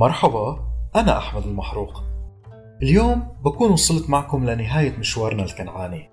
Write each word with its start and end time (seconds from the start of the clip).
مرحبا 0.00 0.64
أنا 0.96 1.18
أحمد 1.18 1.46
المحروق. 1.46 2.02
اليوم 2.82 3.28
بكون 3.44 3.70
وصلت 3.70 4.10
معكم 4.10 4.50
لنهاية 4.50 4.96
مشوارنا 4.96 5.42
الكنعاني. 5.42 6.10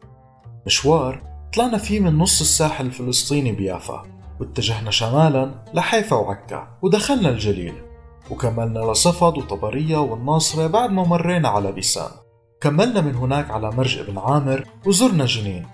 مشوار 0.66 1.23
طلعنا 1.54 1.78
فيه 1.78 2.00
من 2.00 2.18
نص 2.18 2.42
الساحل 2.42 2.86
الفلسطيني 2.86 3.52
بيافا 3.52 4.04
واتجهنا 4.39 4.91
شمالا 4.91 5.63
لحيفا 5.73 6.16
وعكا 6.16 6.77
ودخلنا 6.81 7.30
الجليل. 7.30 7.73
وكملنا 8.31 8.80
لصفد 8.80 9.38
وطبرية 9.38 9.98
والناصرة 9.98 10.67
بعد 10.67 10.91
ما 10.91 11.04
مرينا 11.04 11.49
على 11.49 11.72
بيسان. 11.72 12.12
كملنا 12.62 13.02
من 13.02 13.16
هناك 13.16 13.52
على 13.52 13.72
مرج 13.72 13.98
ابن 13.98 14.17
عامر 14.17 14.67
وزرنا 14.85 15.26
جنين. 15.26 15.66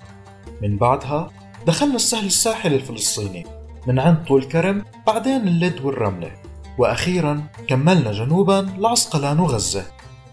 من 0.61 0.77
بعدها 0.77 1.30
دخلنا 1.66 1.95
السهل 1.95 2.25
الساحلي 2.25 2.75
الفلسطيني 2.75 3.45
من 3.88 3.99
عند 3.99 4.25
طول 4.27 4.43
كرم 4.43 4.85
بعدين 5.07 5.48
اللد 5.48 5.81
والرملة. 5.81 6.31
وأخيرا 6.77 7.44
كملنا 7.68 8.12
جنوبا 8.12 8.70
لعسقلان 8.77 9.40
وغزة 9.40 9.86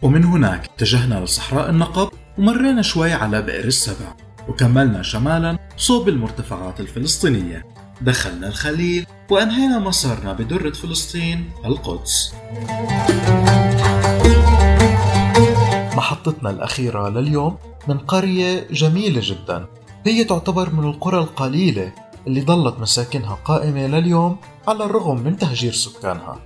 ومن 0.02 0.24
هناك 0.24 0.64
اتجهنا 0.64 1.24
لصحراء 1.24 1.70
النقب 1.70 2.08
ومرينا 2.38 2.82
شوي 2.82 3.12
على 3.12 3.42
بئر 3.42 3.64
السبع 3.64 4.14
وكملنا 4.48 5.02
شمالا 5.02 5.58
صوب 5.76 6.08
المرتفعات 6.08 6.80
الفلسطينية. 6.80 7.66
دخلنا 8.00 8.48
الخليل 8.48 9.06
وأنهينا 9.30 9.78
مسارنا 9.78 10.32
بدرة 10.32 10.70
فلسطين 10.70 11.50
القدس. 11.64 12.34
محطتنا 15.96 16.50
الأخيرة 16.50 17.08
لليوم 17.08 17.56
من 17.88 17.98
قرية 17.98 18.66
جميلة 18.70 19.20
جدا 19.24 19.66
هي 20.06 20.24
تعتبر 20.24 20.70
من 20.74 20.84
القرى 20.84 21.18
القليلة 21.18 21.92
اللي 22.26 22.40
ظلت 22.40 22.78
مساكنها 22.78 23.34
قائمة 23.34 23.86
لليوم 23.86 24.36
على 24.68 24.84
الرغم 24.84 25.20
من 25.20 25.36
تهجير 25.36 25.72
سكانها. 25.72 26.40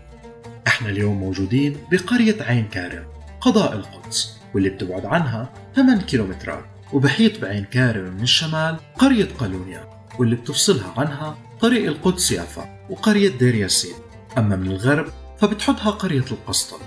إحنا 0.66 0.88
اليوم 0.88 1.20
موجودين 1.20 1.76
بقرية 1.92 2.42
عين 2.42 2.68
كارم 2.68 3.04
قضاء 3.40 3.72
القدس 3.72 4.36
واللي 4.54 4.68
بتبعد 4.68 5.06
عنها 5.06 5.52
8 5.76 6.02
كيلومترات 6.02 6.64
وبحيط 6.92 7.40
بعين 7.40 7.64
كارم 7.64 8.14
من 8.14 8.22
الشمال 8.22 8.76
قرية 8.98 9.28
قالونيا 9.38 9.88
واللي 10.18 10.36
بتفصلها 10.36 10.94
عنها 10.96 11.36
طريق 11.60 11.86
القدس 11.86 12.32
يافا 12.32 12.86
وقرية 12.90 13.28
دير 13.38 13.54
ياسين. 13.54 13.94
أما 14.38 14.56
من 14.56 14.66
الغرب 14.66 15.06
فبتحدها 15.38 15.90
قرية 15.90 16.24
القسطل 16.30 16.78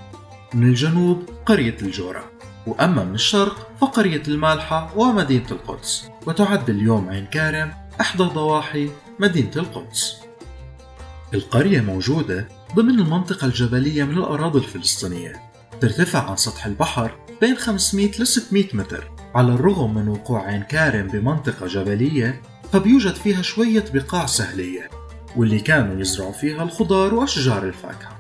من 0.54 0.68
الجنوب 0.68 1.24
قرية 1.46 1.76
الجورة 1.82 2.24
وأما 2.68 3.04
من 3.04 3.16
الشرق 3.16 3.72
فقرية 3.82 4.24
المالحة 4.28 4.98
ومدينة 4.98 5.52
القدس. 5.52 6.10
وتعد 6.28 6.70
اليوم 6.70 7.10
عين 7.10 7.26
كارم 7.26 7.87
إحدى 8.02 8.24
ضواحي 8.24 8.90
مدينة 9.20 9.52
القدس. 9.56 10.16
القرية 11.34 11.82
موجودة 11.82 12.48
ضمن 12.76 13.00
المنطقة 13.00 13.46
الجبلية 13.48 14.04
من 14.04 14.18
الأراضي 14.18 14.60
الفلسطينية 14.60 15.42
ترتفع 15.82 16.30
عن 16.30 16.36
سطح 16.36 16.66
البحر 16.66 17.20
بين 17.42 17.56
500 17.56 18.12
ل 18.20 18.28
600 18.28 18.66
متر. 18.74 19.12
على 19.36 19.54
الرغم 19.54 19.94
من 19.94 20.08
وقوع 20.08 20.46
عين 20.46 20.64
كارم 20.64 21.08
بمنطقة 21.08 21.68
جبلية 21.68 22.42
فبيوجد 22.74 23.14
فيها 23.16 23.42
شوية 23.42 23.86
بقاع 23.94 24.26
سهلية 24.26 24.90
واللي 25.36 25.60
كانوا 25.60 26.02
يزرعوا 26.02 26.32
فيها 26.32 26.64
الخضار 26.64 27.14
وأشجار 27.14 27.64
الفاكهة. 27.64 28.20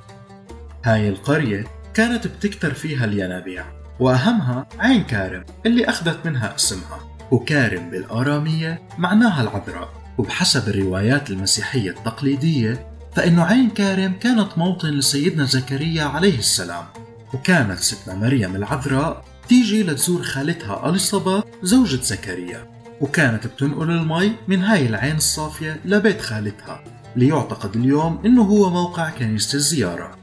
هاي 0.84 1.10
القرية 1.10 1.68
كانت 1.94 2.28
بتكتر 2.28 2.74
فيها 2.74 3.06
الينابيع 3.06 3.66
وأهمها 4.00 4.68
عين 4.80 5.04
كارم 5.04 5.46
اللي 5.66 5.90
أخذت 5.90 6.26
منها 6.26 6.56
اسمها. 6.56 7.17
وكارم 7.32 7.90
بالآرامية 7.90 8.82
معناها 8.98 9.42
العذراء. 9.42 9.90
وبحسب 10.18 10.70
الروايات 10.70 11.30
المسيحية 11.30 11.90
التقليدية 11.90 12.88
فإنه 13.16 13.44
عين 13.44 13.70
كارم 13.70 14.14
كانت 14.14 14.58
موطن 14.58 14.90
لسيدنا 14.90 15.46
زكريا 15.46 16.04
عليه 16.04 16.40
السلام. 16.40 16.86
وكانت 17.34 17.80
ستنا 17.80 18.16
مريم 18.16 18.56
العذراء 18.56 19.26
تيجي 19.50 19.84
لتزور 19.84 20.24
خالتها 20.24 20.90
أليصابات 20.90 21.46
زوجة 21.64 22.02
زكريا. 22.02 22.68
وكانت 23.02 23.48
بتنقل 23.48 23.92
المي 23.92 24.32
من 24.48 24.64
هاي 24.64 24.86
العين 24.86 25.16
الصافية 25.16 25.80
لبيت 25.86 26.22
خالتها 26.22 26.84
ليعتقد 27.16 27.76
اليوم 27.76 28.22
إنه 28.26 28.42
هو 28.42 28.70
موقع 28.70 29.10
كنيسة 29.10 29.56
الزيارة. 29.56 30.18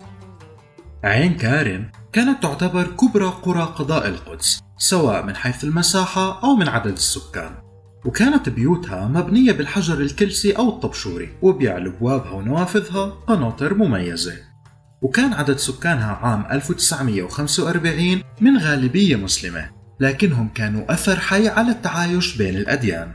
عين 1.04 1.37
كارم 1.37 1.91
كانت 2.12 2.43
تعتبر 2.43 2.87
كبرى 2.87 3.26
قرى 3.26 3.62
قضاء 3.62 4.09
القدس. 4.09 4.63
سواء 4.79 5.27
من 5.27 5.37
حيث 5.37 5.65
المساحة 5.65 6.43
أو 6.45 6.57
من 6.57 6.69
عدد 6.69 6.93
السكان. 6.93 7.51
وكانت 8.05 8.49
بيوتها 8.49 9.09
مبنية 9.09 9.53
بالحجر 9.53 10.01
الكلسي 10.01 10.53
أو 10.53 10.69
الطبشوري 10.69 11.29
وبيعلو 11.43 11.91
أبوابها 11.91 12.31
ونوافذها 12.31 13.05
قناطر 13.05 13.75
مميزة. 13.75 14.35
وكان 15.03 15.33
عدد 15.33 15.57
سكانها 15.57 16.12
عام 16.12 16.47
1945 16.53 18.23
من 18.41 18.59
غالبية 18.59 19.17
مسلمة 19.17 19.71
لكنهم 20.01 20.49
كانوا 20.49 20.93
أثر 20.93 21.17
حي 21.17 21.49
على 21.49 21.71
التعايش 21.71 22.37
بين 22.37 22.56
الأديان. 22.56 23.12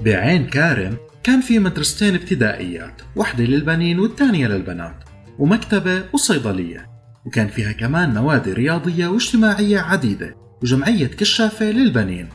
بعين 0.00 0.46
كارم 0.46 0.96
كان 1.22 1.40
في 1.40 1.58
مدرستين 1.58 2.14
ابتدائيات 2.14 3.02
واحدة 3.16 3.44
للبنين 3.44 4.00
والثانية 4.00 4.46
للبنات 4.46 5.04
ومكتبة 5.38 6.04
وصيدلية 6.12 6.90
وكان 7.24 7.48
فيها 7.48 7.72
كمان 7.72 8.14
نوادي 8.14 8.52
رياضية 8.52 9.06
واجتماعية 9.06 9.80
عديدة. 9.80 10.47
وجمعية 10.62 11.06
كشافة 11.06 11.66
للبنين. 11.66 12.28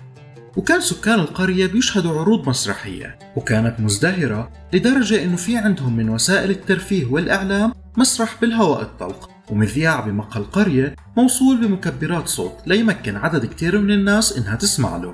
وكان 0.57 0.81
سكان 0.81 1.19
القرية 1.19 1.67
بيشهدوا 1.67 2.19
عروض 2.19 2.49
مسرحية 2.49 3.19
وكانت 3.35 3.79
مزدهرة 3.79 4.51
لدرجة 4.73 5.23
إنه 5.23 5.35
في 5.35 5.57
عندهم 5.57 5.95
من 5.97 6.09
وسائل 6.09 6.49
الترفيه 6.49 7.05
والإعلام 7.05 7.73
مسرح 7.97 8.41
بالهواء 8.41 8.81
الطلق. 8.81 9.29
ومذياع 9.49 9.99
بمقهى 9.99 10.41
القرية 10.41 10.95
موصول 11.17 11.67
بمكبرات 11.67 12.27
صوت 12.27 12.53
ليمكن 12.65 13.15
عدد 13.15 13.45
كتير 13.45 13.79
من 13.79 13.91
الناس 13.91 14.37
إنها 14.37 14.55
تسمع 14.55 14.97
له. 14.97 15.13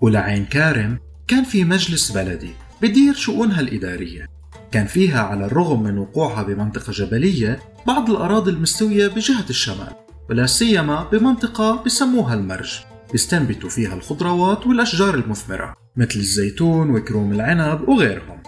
ولعين 0.00 0.44
كارم 0.44 0.98
كان 1.28 1.44
في 1.44 1.64
مجلس 1.64 2.12
بلدي 2.12 2.50
بدير 2.82 3.14
شؤونها 3.14 3.60
الإدارية. 3.60 4.28
كان 4.72 4.86
فيها 4.86 5.20
على 5.20 5.46
الرغم 5.46 5.82
من 5.82 5.98
وقوعها 5.98 6.42
بمنطقة 6.42 6.92
جبلية 6.92 7.60
بعض 7.86 8.10
الأراضي 8.10 8.50
المستوية 8.50 9.08
بجهة 9.08 9.44
الشمال. 9.50 9.92
ولا 10.30 10.46
سيما 10.46 11.04
بمنطقة 11.12 11.82
بسموها 11.86 12.34
المرج 12.34 12.78
بيستنبتوا 13.12 13.68
فيها 13.68 13.94
الخضروات 13.94 14.66
والأشجار 14.66 15.14
المثمرة 15.14 15.76
مثل 15.96 16.18
الزيتون 16.18 16.90
وكروم 16.90 17.32
العنب 17.32 17.88
وغيرهم. 17.88 18.42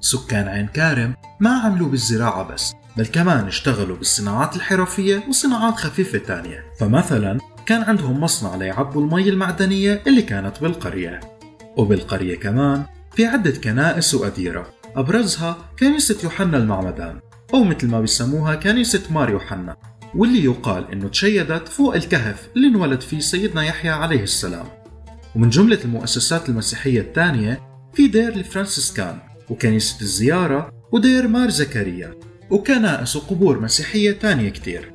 سكان 0.00 0.48
عين 0.48 0.66
كارم 0.66 1.14
ما 1.40 1.50
عملوا 1.50 1.88
بالزراعة 1.88 2.52
بس 2.52 2.72
بل 2.96 3.06
كمان 3.06 3.46
اشتغلوا 3.46 3.96
بالصناعات 3.96 4.56
الحرفية 4.56 5.22
وصناعات 5.28 5.74
خفيفة 5.74 6.18
تانية. 6.18 6.64
فمثلا 6.80 7.38
كان 7.66 7.82
عندهم 7.82 8.20
مصنع 8.20 8.56
ليعبوا 8.56 9.02
المي 9.02 9.28
المعدنية 9.28 10.02
اللي 10.06 10.22
كانت 10.22 10.60
بالقرية. 10.60 11.20
وبالقرية 11.76 12.38
كمان 12.38 12.84
في 13.16 13.26
عدة 13.26 13.50
كنائس 13.50 14.14
وأديرة 14.14 14.66
أبرزها 14.96 15.56
كنيسة 15.78 16.18
يوحنا 16.24 16.56
المعمدان 16.56 17.20
أو 17.54 17.64
مثل 17.64 17.88
ما 17.88 18.00
بيسموها 18.00 18.54
كنيسة 18.54 19.02
مار 19.10 19.30
يوحنا. 19.30 19.76
واللي 20.14 20.44
يقال 20.44 20.90
إنه 20.92 21.08
تشيدت 21.08 21.68
فوق 21.68 21.94
الكهف 21.94 22.48
اللي 22.56 22.68
انولد 22.68 23.00
فيه 23.00 23.20
سيدنا 23.20 23.64
يحيى 23.64 23.90
عليه 23.90 24.22
السلام. 24.22 24.66
ومن 25.36 25.50
جملة 25.50 25.78
المؤسسات 25.84 26.48
المسيحية 26.48 27.00
الثانية 27.00 27.60
في 27.94 28.08
دير 28.08 28.28
الفرانسيسكان 28.28 29.18
وكنيسة 29.50 30.00
الزيارة 30.00 30.70
ودير 30.92 31.28
مار 31.28 31.50
زكريا 31.50 32.14
وكنائس 32.50 33.16
وقبور 33.16 33.60
مسيحية 33.60 34.12
تانية 34.12 34.48
كتير. 34.48 34.92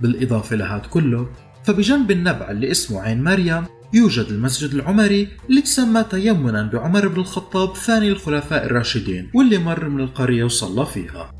بالإضافة 0.00 0.56
لهاد 0.56 0.86
كله 0.86 1.28
فبجنب 1.64 2.10
النبع 2.10 2.50
اللي 2.50 2.70
اسمه 2.70 3.00
عين 3.00 3.22
مريم 3.22 3.64
يوجد 3.92 4.26
المسجد 4.26 4.74
العمري 4.74 5.28
اللي 5.50 5.60
تسمى 5.60 6.04
تيمنا 6.10 6.62
بعمر 6.62 7.08
بن 7.08 7.20
الخطاب 7.20 7.76
ثاني 7.76 8.08
الخلفاء 8.08 8.64
الراشدين 8.64 9.30
واللي 9.34 9.58
مر 9.58 9.88
من 9.88 10.00
القرية 10.00 10.44
وصلى 10.44 10.86
فيها. 10.86 11.30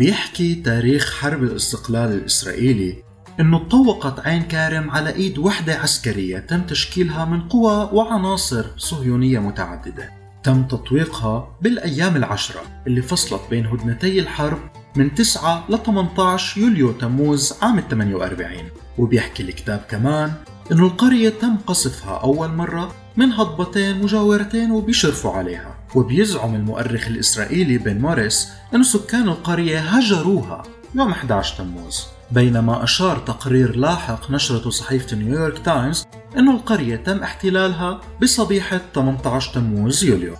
بيحكي 0.00 0.54
تاريخ 0.54 1.14
حرب 1.14 1.42
الاستقلال 1.42 2.12
الإسرائيلي 2.12 3.02
إنه 3.40 3.58
تطوقت 3.58 4.20
عين 4.20 4.42
كارم 4.42 4.90
على 4.90 5.14
إيد 5.14 5.38
وحدة 5.38 5.74
عسكرية 5.74 6.38
تم 6.38 6.62
تشكيلها 6.62 7.24
من 7.24 7.48
قوى 7.48 7.90
وعناصر 7.92 8.66
صهيونية 8.76 9.38
متعددة. 9.38 10.10
تم 10.42 10.62
تطويقها 10.62 11.56
بالأيام 11.62 12.16
العشرة 12.16 12.60
اللي 12.86 13.02
فصلت 13.02 13.40
بين 13.50 13.66
هدنتي 13.66 14.20
الحرب 14.20 14.58
من 14.96 15.14
9 15.14 15.64
ل 15.68 15.78
18 15.78 16.60
يوليو 16.60 16.92
تموز 16.92 17.54
عام 17.62 17.82
48 17.90 18.56
وبيحكي 18.98 19.42
الكتاب 19.42 19.80
كمان 19.90 20.32
إنه 20.72 20.86
القرية 20.86 21.28
تم 21.28 21.56
قصفها 21.66 22.18
أول 22.18 22.48
مرة 22.48 22.94
من 23.16 23.32
هضبتين 23.32 24.02
مجاورتين 24.02 24.70
وبيشرفوا 24.70 25.32
عليها. 25.32 25.79
وبيزعم 25.94 26.54
المؤرخ 26.54 27.06
الإسرائيلي 27.06 27.78
بن 27.78 27.98
موريس 28.00 28.48
أن 28.74 28.82
سكان 28.82 29.28
القرية 29.28 29.78
هجروها 29.78 30.62
يوم 30.94 31.10
11 31.10 31.56
تموز 31.58 32.06
بينما 32.30 32.84
أشار 32.84 33.18
تقرير 33.18 33.76
لاحق 33.76 34.30
نشرته 34.30 34.70
صحيفة 34.70 35.16
نيويورك 35.16 35.58
تايمز 35.58 36.06
أن 36.36 36.48
القرية 36.48 36.96
تم 36.96 37.22
احتلالها 37.22 38.00
بصبيحة 38.22 38.80
18 38.94 39.54
تموز 39.54 40.04
يوليو. 40.04 40.34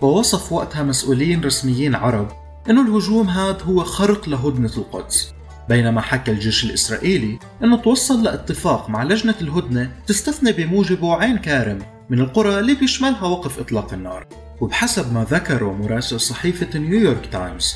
ووصف 0.00 0.52
وقتها 0.52 0.82
مسؤولين 0.82 1.44
رسميين 1.44 1.94
عرب 1.94 2.28
أنه 2.70 2.82
الهجوم 2.82 3.28
هذا 3.28 3.62
هو 3.62 3.84
خرق 3.84 4.28
لهدنة 4.28 4.72
القدس 4.76 5.34
بينما 5.68 6.00
حكى 6.00 6.30
الجيش 6.30 6.64
الإسرائيلي 6.64 7.38
أنه 7.64 7.76
توصل 7.76 8.22
لاتفاق 8.22 8.90
مع 8.90 9.04
لجنة 9.04 9.34
الهدنة 9.40 9.90
تستثني 10.06 10.52
بموجبه 10.52 11.14
عين 11.14 11.38
كارم 11.38 11.78
من 12.10 12.20
القرى 12.20 12.58
اللي 12.58 12.74
بيشملها 12.74 13.24
وقف 13.24 13.58
إطلاق 13.58 13.92
النار. 13.92 14.26
وبحسب 14.60 15.12
ما 15.12 15.26
ذكره 15.30 15.72
مراسل 15.72 16.20
صحيفة 16.20 16.78
نيويورك 16.78 17.28
تايمز 17.32 17.74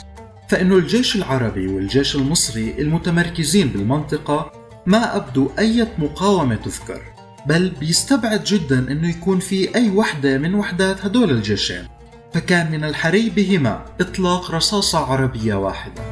فإنه 0.49 0.77
الجيش 0.77 1.17
العربي 1.17 1.69
والجيش 1.69 2.17
المصري 2.17 2.75
المتمركزين 2.79 3.69
بالمنطقة 3.69 4.53
ما 4.87 5.17
أبدوا 5.17 5.49
أي 5.59 5.87
مقاومة 5.99 6.55
تذكر 6.55 7.01
بل 7.47 7.71
بيستبعد 7.71 8.45
جدا 8.45 8.79
أنه 8.79 9.09
يكون 9.09 9.39
في 9.39 9.75
أي 9.75 9.91
وحدة 9.91 10.39
من 10.39 10.55
وحدات 10.55 11.05
هدول 11.05 11.31
الجيشين 11.31 11.89
فكان 12.33 12.71
من 12.71 12.85
الحري 12.85 13.31
بهما 13.31 13.85
إطلاق 14.01 14.51
رصاصة 14.51 14.99
عربية 14.99 15.55
واحدة. 15.55 16.03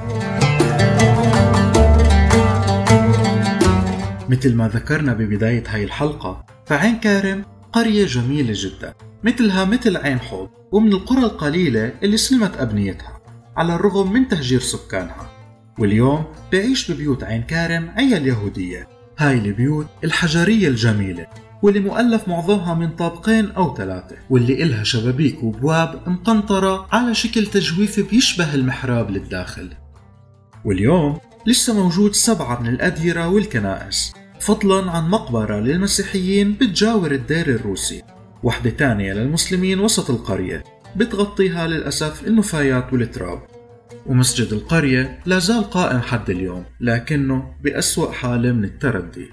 مثل 4.28 4.54
ما 4.54 4.68
ذكرنا 4.68 5.12
ببداية 5.12 5.64
هاي 5.68 5.84
الحلقة 5.84 6.44
فعين 6.66 7.00
كارم 7.00 7.44
قرية 7.72 8.06
جميلة 8.06 8.52
جدا. 8.56 8.94
مثلها 9.26 9.64
مثل 9.64 9.96
عين 9.96 10.20
حوض 10.20 10.49
ومن 10.73 10.93
القرى 10.93 11.25
القليلة 11.25 11.93
اللي 12.02 12.17
سلمت 12.17 12.56
أبنيتها 12.56 13.20
على 13.56 13.75
الرغم 13.75 14.12
من 14.12 14.28
تهجير 14.28 14.61
سكانها. 14.61 15.31
واليوم 15.78 16.25
بعيش 16.52 16.90
ببيوت 16.90 17.25
عين 17.25 17.43
كارم 17.43 17.90
عيال 17.96 18.26
يهودية 18.26 18.88
هاي 19.19 19.38
البيوت 19.38 19.87
الحجرية 20.05 20.69
الجميلة 20.69 21.26
واللي 21.62 21.81
مؤلف 21.81 22.28
معظمها 22.28 22.75
من 22.75 22.88
طابقين 22.88 23.50
أو 23.50 23.76
ثلاثة 23.76 24.17
واللي 24.31 24.62
إلها 24.62 24.84
شبابيك 24.84 25.43
وبواب 25.43 26.00
مقنطرة 26.06 26.87
على 26.93 27.14
شكل 27.14 27.46
تجويف 27.46 28.11
بيشبه 28.11 28.55
المحراب 28.55 29.11
للداخل. 29.11 29.73
واليوم 30.64 31.19
لسه 31.46 31.75
موجود 31.75 32.14
سبعة 32.14 32.61
من 32.62 32.69
الأديرة 32.69 33.28
والكنائس 33.28 34.12
فضلا 34.40 34.90
عن 34.90 35.11
مقبرة 35.11 35.61
للمسيحيين 35.61 36.52
بتجاور 36.52 37.12
الدير 37.12 37.49
الروسي. 37.49 38.02
وحدة 38.42 38.70
تانية 38.70 39.12
للمسلمين 39.12 39.80
وسط 39.80 40.10
القرية 40.10 40.64
بتغطيها 40.96 41.66
للأسف 41.66 42.26
النفايات 42.26 42.92
والتراب. 42.92 43.42
ومسجد 44.06 44.52
القرية 44.52 45.18
لا 45.26 45.38
زال 45.38 45.70
قائم 45.70 46.00
حد 46.00 46.30
اليوم 46.30 46.64
لكنه 46.80 47.54
بأسوأ 47.62 48.12
حالة 48.12 48.52
من 48.52 48.64
التردي. 48.64 49.30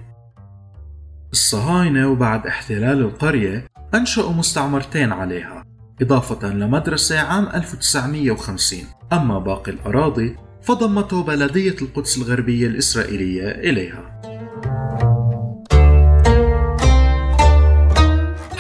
الصهاينة 1.32 2.12
وبعد 2.12 2.48
احتلال 2.48 3.00
القرية 3.00 3.66
أنشأوا 3.96 4.34
مستعمرتين 4.34 5.12
عليها 5.12 5.66
إضافة 6.02 6.54
لمدرسة 6.54 7.20
عام 7.20 7.48
1950 7.48 8.80
أما 9.14 9.40
باقي 9.40 9.72
الأراضي 9.72 10.36
فضمته 10.62 11.24
بلدية 11.24 11.76
القدس 11.82 12.18
الغربية 12.18 12.68
الإسرائيلية 12.68 13.50
إليها. 13.50 14.22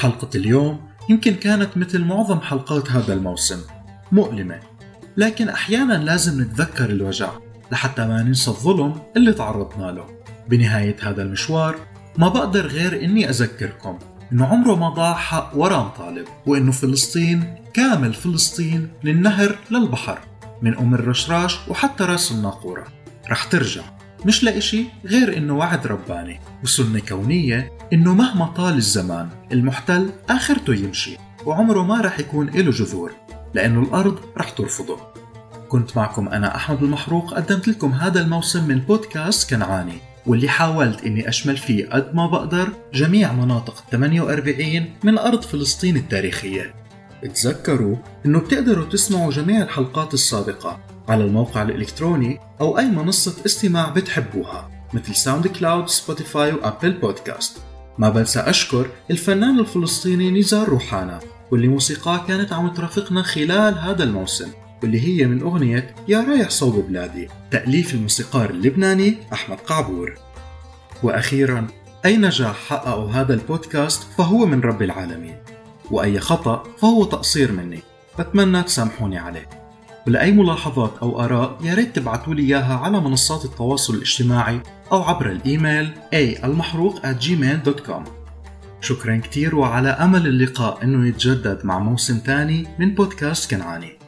حلقة 0.04 0.30
اليوم 0.36 0.80
يمكن 1.10 1.34
كانت 1.34 1.78
مثل 1.78 2.04
معظم 2.04 2.40
حلقات 2.40 2.92
هذا 2.92 3.14
الموسم 3.14 3.60
مؤلمة. 4.12 4.60
لكن 5.18 5.50
أحيانا 5.50 5.94
لازم 5.94 6.42
نتذكر 6.42 6.90
الوجع 6.90 7.30
لحتى 7.72 8.06
ما 8.08 8.24
ننسى 8.24 8.52
الظلم 8.52 9.02
اللي 9.18 9.34
تعرضنا 9.34 9.92
له. 9.92 10.06
بنهاية 10.48 10.96
هذا 11.02 11.22
المشوار 11.22 11.76
ما 12.18 12.28
بقدر 12.28 12.68
غير 12.68 13.04
إني 13.04 13.30
أذكركم 13.30 14.00
إنه 14.32 14.46
عمره 14.46 14.76
ما 14.76 14.90
ضاع 14.90 15.14
حق 15.14 15.52
ورا 15.56 15.94
طالب 15.98 16.28
وإنه 16.46 16.72
فلسطين 16.72 17.56
كامل 17.74 18.14
فلسطين 18.14 18.90
من 19.04 19.12
النهر 19.12 19.56
للبحر 19.72 20.20
من 20.62 20.78
أم 20.78 20.94
الرشراش 20.94 21.60
وحتى 21.68 22.04
رأس 22.04 22.32
الناقورة. 22.32 22.88
رح 23.30 23.44
ترجع. 23.44 23.84
مش 24.26 24.44
لإشي 24.44 24.86
غير 25.06 25.38
إنه 25.38 25.58
وعد 25.58 25.88
رباني 25.88 26.40
وسنة 26.64 27.00
كونية 27.00 27.72
إنه 27.94 28.14
مهما 28.14 28.46
طال 28.46 28.74
الزمان 28.78 29.30
المحتل 29.52 30.10
آخرته 30.30 30.74
يمشي 30.74 31.18
وعمره 31.46 31.84
ما 31.84 32.02
رح 32.02 32.20
يكون 32.20 32.50
إله 32.50 32.72
جذور 32.72 33.12
لأنه 33.54 33.82
الأرض 33.82 34.20
رح 34.38 34.50
ترفضه. 34.50 34.98
كنت 35.70 35.98
معكم 35.98 36.28
أنا 36.30 36.56
أحمد 36.56 36.84
المحروق 36.84 37.34
قدمت 37.34 37.68
لكم 37.68 37.92
هذا 37.92 38.22
الموسم 38.22 38.68
من 38.68 38.80
بودكاست 38.80 39.50
كنعاني 39.50 39.98
واللي 40.26 40.50
حاولت 40.50 41.04
إني 41.04 41.30
أشمل 41.30 41.58
فيه 41.58 41.90
قد 41.90 42.16
ما 42.16 42.28
بقدر 42.28 42.70
جميع 42.94 43.34
مناطق 43.34 43.84
48 43.92 44.86
من 45.04 45.18
أرض 45.18 45.42
فلسطين 45.42 45.98
التاريخية. 45.98 46.74
تذكروا 47.36 47.96
إنه 48.26 48.40
بتقدروا 48.40 48.86
تسمعوا 48.86 49.32
جميع 49.32 49.62
الحلقات 49.62 50.14
السابقة 50.14 50.80
على 51.08 51.24
الموقع 51.24 51.62
الإلكتروني 51.62 52.40
أو 52.62 52.78
أي 52.80 52.86
منصة 52.86 53.46
استماع 53.46 53.90
بتحبوها 53.90 54.70
مثل 54.94 55.16
ساوند 55.16 55.48
كلاود، 55.48 55.90
سبوتيفاي 55.90 56.54
وأبل 56.54 56.94
بودكاست. 56.94 57.58
ما 57.98 58.10
بنسى 58.10 58.40
أشكر 58.40 58.88
الفنان 59.12 59.60
الفلسطيني 59.60 60.40
نزار 60.40 60.70
روحانا 60.70 61.20
واللي 61.52 61.68
موسيقاه 61.68 62.26
كانت 62.28 62.54
عم 62.54 62.68
ترافقنا 62.68 63.24
خلال 63.24 63.78
هذا 63.78 64.04
الموسم 64.04 64.52
واللي 64.82 65.08
هي 65.08 65.28
من 65.28 65.42
أغنية 65.42 65.96
يا 66.08 66.22
رايح 66.22 66.50
صوب 66.50 66.88
بلادي 66.88 67.30
تأليف 67.52 67.94
الموسيقار 67.94 68.50
اللبناني 68.50 69.18
أحمد 69.34 69.58
قعبور. 69.58 70.14
وأخيرا 71.04 71.68
أي 72.06 72.18
نجاح 72.18 72.56
حققه 72.68 73.22
هذا 73.22 73.34
البودكاست 73.34 74.04
فهو 74.18 74.46
من 74.46 74.62
رب 74.62 74.82
العالمين 74.82 75.36
وأي 75.92 76.20
خطأ 76.20 76.64
فهو 76.78 77.04
تقصير 77.04 77.52
مني. 77.52 77.80
بتمنى 78.20 78.64
تسامحوني 78.64 79.18
عليه. 79.18 79.63
ولأي 80.08 80.32
ملاحظات 80.32 80.94
أو 81.02 81.22
آراء 81.22 81.58
يا 81.64 81.74
ريت 81.74 81.96
تبعتوا 81.96 82.34
لي 82.34 82.42
إياها 82.42 82.78
على 82.78 83.02
منصات 83.02 83.46
التواصل 83.46 83.96
الاجتماعي 83.96 84.60
أو 84.92 85.04
عبر 85.04 85.32
الإيميل 85.32 85.92
a 86.16 86.46
المحروق 86.46 87.00
at 87.02 87.24
gmail.com 87.26 88.10
شكرا 88.82 89.18
كتير 89.18 89.56
وعلى 89.56 89.90
أمل 89.90 90.28
اللقاء 90.28 90.84
أنه 90.84 91.08
يتجدد 91.08 91.66
مع 91.66 91.80
موسم 91.80 92.20
تاني 92.20 92.68
من 92.80 92.96
بودكاست 92.96 93.52
كنعاني. 93.52 94.03